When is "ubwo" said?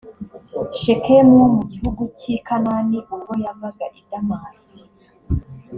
3.13-3.33